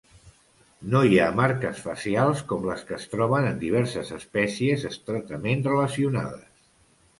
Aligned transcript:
No 0.93 1.01
hi 1.09 1.19
ha 1.19 1.27
marques 1.39 1.81
facials 1.87 2.41
com 2.53 2.65
les 2.71 2.81
que 2.89 2.97
es 2.97 3.05
troben 3.13 3.47
en 3.51 3.61
diverses 3.67 4.11
espècies 4.19 4.89
estretament 4.93 5.65
relacionades. 5.71 6.69